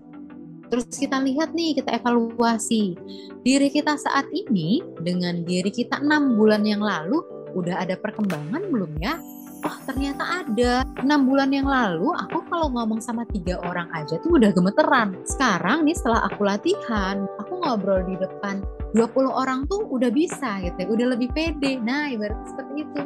[0.71, 2.95] Terus kita lihat nih, kita evaluasi
[3.43, 7.19] diri kita saat ini dengan diri kita enam bulan yang lalu,
[7.51, 9.19] udah ada perkembangan belum ya?
[9.61, 10.81] Oh ternyata ada.
[11.05, 15.13] Enam bulan yang lalu aku kalau ngomong sama tiga orang aja tuh udah gemeteran.
[15.21, 18.65] Sekarang nih setelah aku latihan, aku ngobrol di depan
[18.97, 21.77] 20 orang tuh udah bisa gitu ya, udah lebih pede.
[21.77, 23.01] Nah, ibarat seperti itu.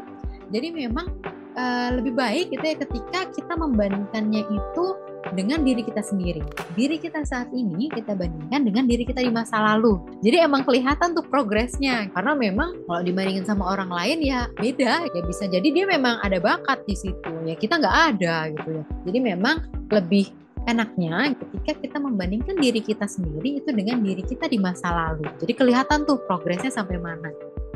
[0.53, 1.11] Jadi memang
[1.56, 4.86] uh, lebih baik gitu ya ketika kita membandingkannya itu
[5.34, 6.44] dengan diri kita sendiri.
[6.78, 9.98] Diri kita saat ini kita bandingkan dengan diri kita di masa lalu.
[10.22, 12.12] Jadi emang kelihatan tuh progresnya.
[12.13, 15.10] Karena memang kalau dibandingin sama orang lain ya beda.
[15.10, 17.32] Ya bisa jadi dia memang ada bakat di situ.
[17.50, 18.84] Ya kita nggak ada gitu ya.
[19.10, 20.30] Jadi memang lebih
[20.65, 25.26] enaknya ketika kita membandingkan diri kita sendiri itu dengan diri kita di masa lalu.
[25.41, 27.30] Jadi kelihatan tuh progresnya sampai mana.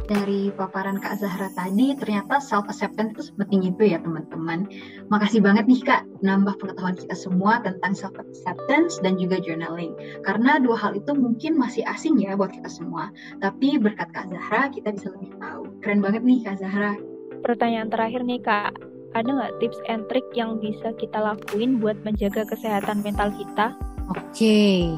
[0.09, 4.65] Dari paparan Kak Zahra tadi, ternyata self-acceptance itu seperti itu ya teman-teman.
[5.13, 9.93] Makasih banget nih Kak, nambah pengetahuan kita semua tentang self-acceptance dan juga journaling.
[10.25, 13.13] Karena dua hal itu mungkin masih asing ya buat kita semua.
[13.37, 15.69] Tapi berkat Kak Zahra, kita bisa lebih tahu.
[15.85, 16.97] Keren banget nih Kak Zahra.
[17.45, 18.73] Pertanyaan terakhir nih Kak,
[19.13, 23.77] ada nggak tips and trick yang bisa kita lakuin buat menjaga kesehatan mental kita?
[24.09, 24.89] Oke,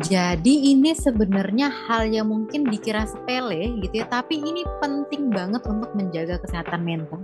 [0.00, 5.92] jadi ini sebenarnya hal yang mungkin dikira sepele gitu ya, tapi ini penting banget untuk
[5.92, 7.20] menjaga kesehatan mental,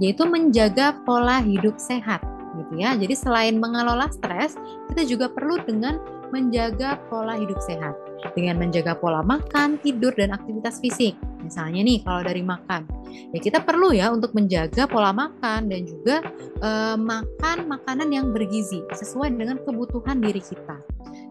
[0.00, 2.24] yaitu menjaga pola hidup sehat
[2.56, 2.96] gitu ya.
[2.96, 4.56] Jadi selain mengelola stres,
[4.88, 6.00] kita juga perlu dengan
[6.32, 7.94] menjaga pola hidup sehat
[8.32, 11.12] dengan menjaga pola makan, tidur, dan aktivitas fisik.
[11.44, 12.88] Misalnya nih kalau dari makan,
[13.36, 16.24] ya kita perlu ya untuk menjaga pola makan dan juga
[16.64, 20.80] uh, makan makanan yang bergizi sesuai dengan kebutuhan diri kita.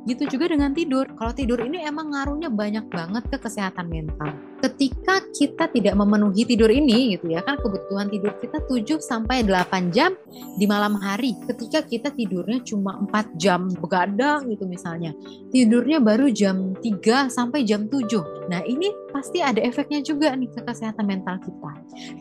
[0.04, 1.08] Gitu juga dengan tidur.
[1.16, 4.53] Kalau tidur ini emang ngaruhnya banyak banget ke kesehatan mental.
[4.64, 9.92] Ketika kita tidak memenuhi tidur ini gitu ya kan kebutuhan tidur kita 7 sampai 8
[9.92, 10.16] jam
[10.56, 11.36] di malam hari.
[11.44, 15.12] Ketika kita tidurnya cuma 4 jam begadang gitu misalnya.
[15.52, 18.48] Tidurnya baru jam 3 sampai jam 7.
[18.48, 21.72] Nah, ini pasti ada efeknya juga nih ke kesehatan mental kita.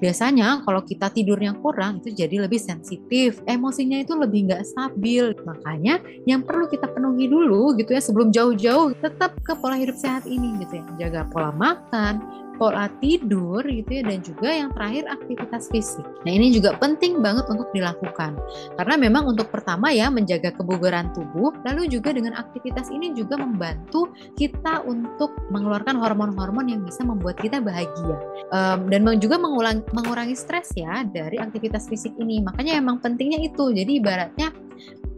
[0.02, 5.32] Biasanya kalau kita tidurnya kurang itu jadi lebih sensitif, emosinya itu lebih nggak stabil.
[5.46, 10.28] Makanya yang perlu kita penuhi dulu gitu ya sebelum jauh-jauh tetap ke pola hidup sehat
[10.28, 10.84] ini gitu ya.
[11.08, 12.31] Jaga pola makan,
[12.62, 16.06] pola tidur gitu ya dan juga yang terakhir aktivitas fisik.
[16.22, 18.38] Nah ini juga penting banget untuk dilakukan.
[18.78, 24.14] Karena memang untuk pertama ya menjaga kebugaran tubuh lalu juga dengan aktivitas ini juga membantu
[24.38, 28.22] kita untuk mengeluarkan hormon-hormon yang bisa membuat kita bahagia.
[28.54, 32.46] Um, dan juga mengulang, mengurangi stres ya dari aktivitas fisik ini.
[32.46, 33.74] Makanya emang pentingnya itu.
[33.74, 34.54] Jadi ibaratnya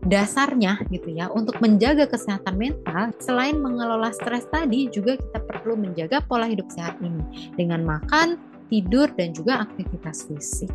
[0.05, 6.21] dasarnya gitu ya untuk menjaga kesehatan mental selain mengelola stres tadi juga kita perlu menjaga
[6.25, 8.37] pola hidup sehat ini dengan makan,
[8.69, 10.73] tidur dan juga aktivitas fisik.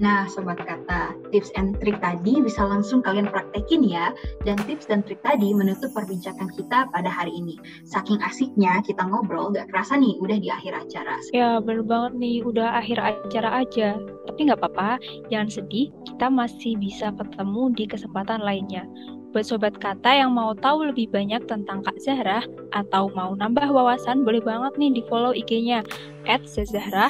[0.00, 4.16] Nah, sobat kata, tips and trik tadi bisa langsung kalian praktekin ya.
[4.46, 7.60] Dan tips dan trik tadi menutup perbincangan kita pada hari ini.
[7.84, 11.20] Saking asiknya kita ngobrol, gak kerasa nih udah di akhir acara.
[11.36, 14.00] Ya, bener banget nih, udah akhir acara aja.
[14.28, 14.96] Tapi nggak apa-apa,
[15.28, 18.88] jangan sedih, kita masih bisa ketemu di kesempatan lainnya.
[19.32, 22.44] Buat sobat kata yang mau tahu lebih banyak tentang Kak Zahra
[22.76, 25.80] atau mau nambah wawasan, boleh banget nih di follow IG-nya
[26.28, 27.08] at Zahra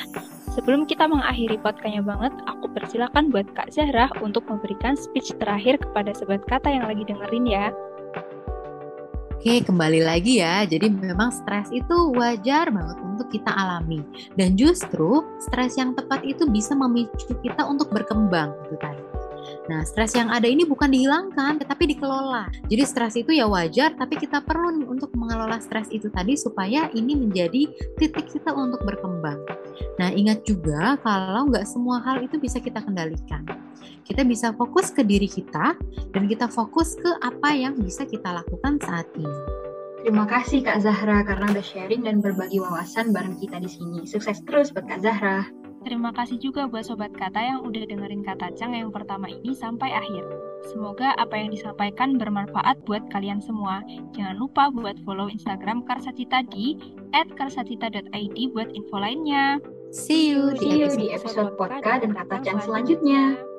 [0.52, 6.12] Sebelum kita mengakhiri podcastnya banget, aku persilakan buat Kak Zahra untuk memberikan speech terakhir kepada
[6.12, 7.72] sobat kata yang lagi dengerin ya.
[9.32, 10.68] Oke, kembali lagi ya.
[10.68, 14.04] Jadi memang stres itu wajar banget untuk kita alami.
[14.36, 19.11] Dan justru stres yang tepat itu bisa memicu kita untuk berkembang gitu tadi.
[19.70, 22.50] Nah, stres yang ada ini bukan dihilangkan, tetapi dikelola.
[22.66, 27.14] Jadi stres itu ya wajar, tapi kita perlu untuk mengelola stres itu tadi supaya ini
[27.14, 29.38] menjadi titik kita untuk berkembang.
[30.02, 33.46] Nah, ingat juga kalau nggak semua hal itu bisa kita kendalikan.
[34.02, 35.78] Kita bisa fokus ke diri kita
[36.10, 39.40] dan kita fokus ke apa yang bisa kita lakukan saat ini.
[40.02, 44.02] Terima kasih Kak Zahra karena udah sharing dan berbagi wawasan bareng kita di sini.
[44.02, 45.46] Sukses terus buat Kak Zahra.
[45.82, 49.90] Terima kasih juga buat Sobat Kata yang udah dengerin Kata Cang yang pertama ini sampai
[49.90, 50.22] akhir.
[50.70, 53.82] Semoga apa yang disampaikan bermanfaat buat kalian semua.
[54.14, 56.78] Jangan lupa buat follow Instagram Karsatita di
[57.34, 59.58] @karsatita.id buat info lainnya.
[59.92, 63.51] See you, See you di episode podcast dan Kata Cang selanjutnya.